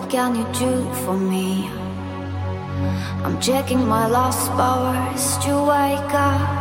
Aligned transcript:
what 0.00 0.10
can 0.10 0.34
you 0.34 0.44
do 0.58 0.94
for 1.04 1.16
me? 1.16 1.66
I'm 3.24 3.38
checking 3.40 3.86
my 3.86 4.06
last 4.06 4.48
powers 4.52 5.36
to 5.44 5.52
wake 5.62 6.14
up 6.14 6.59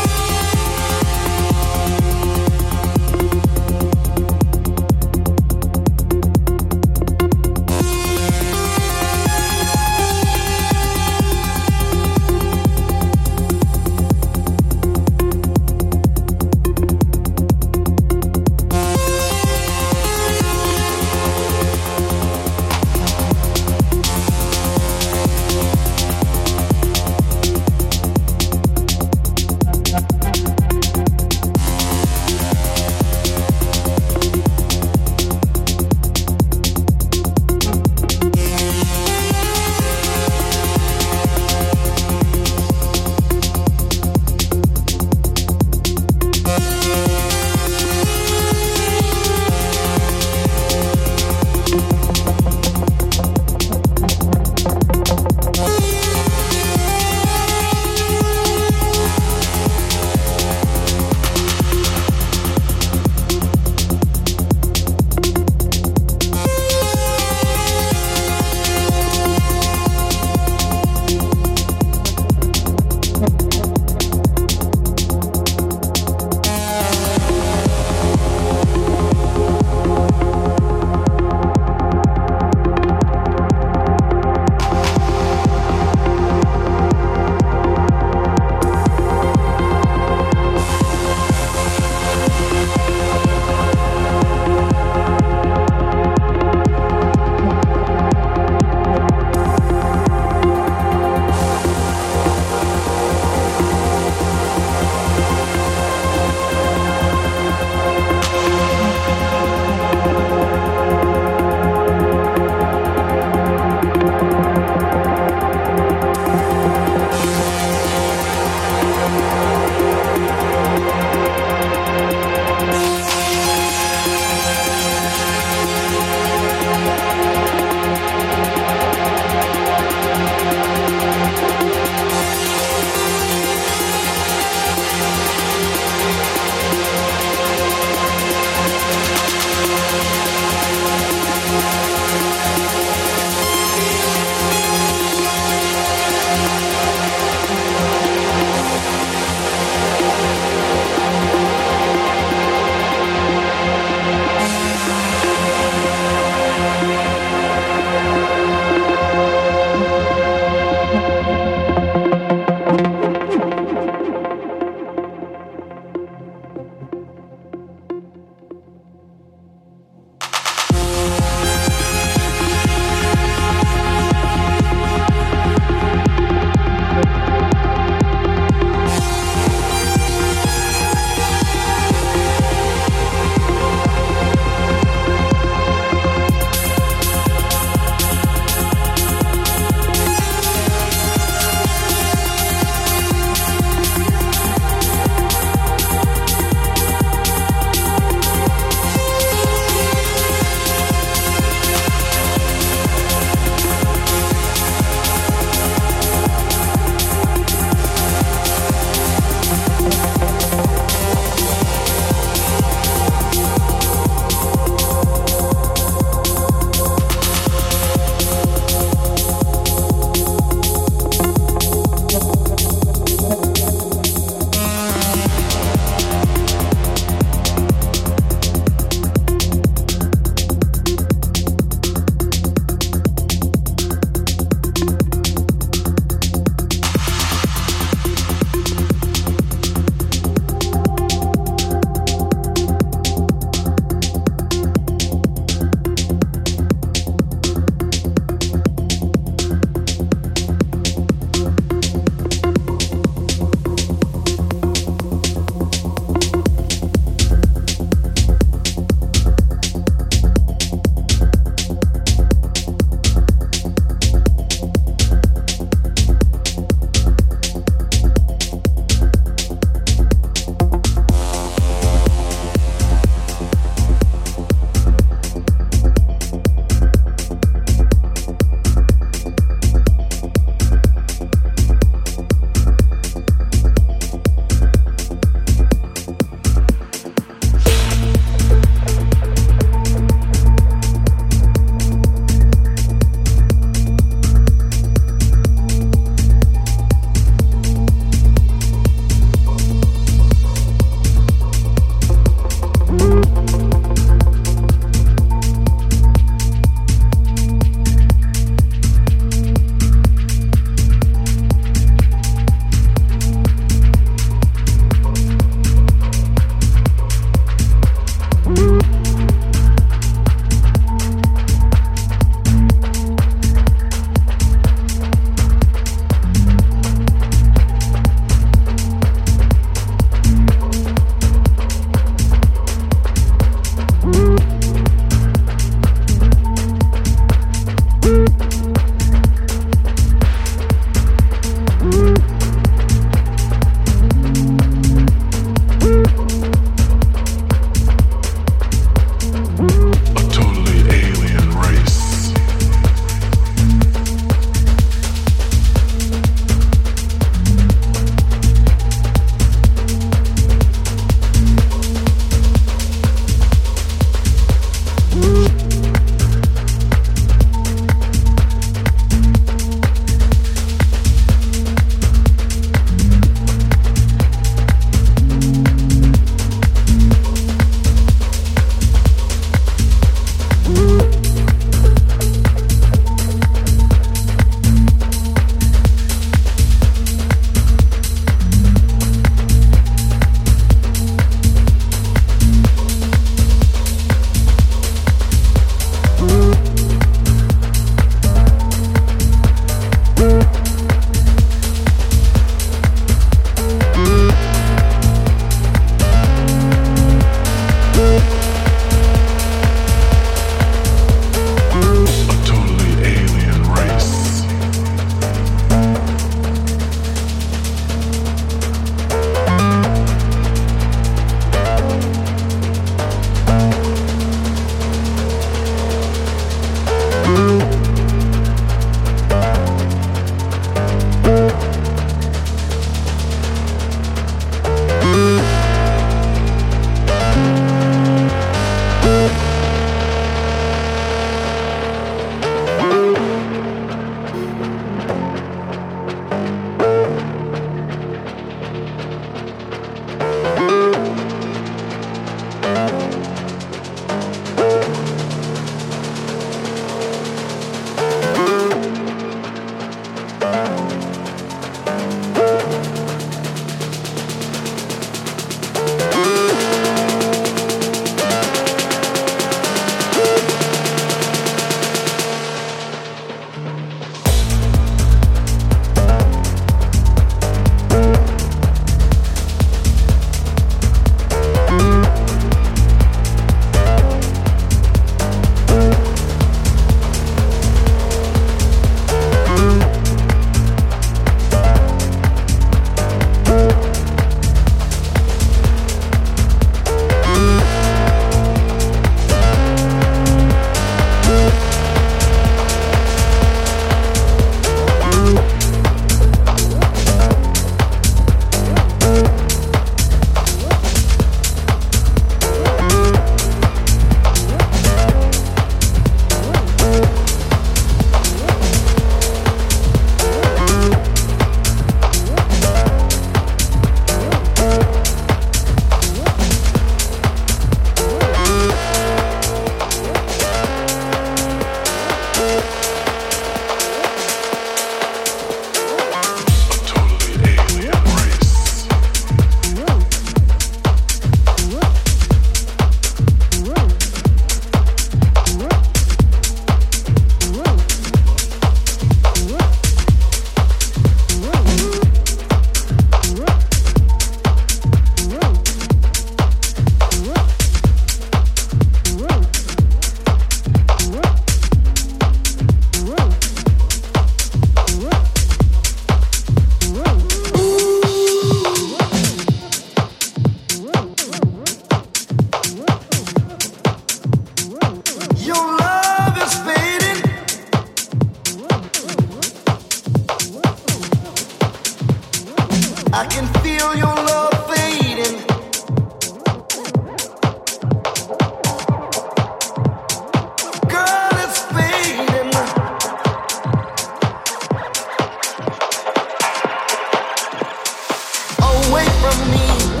away 598.91 599.05
from 599.21 599.51
me. 599.51 600.00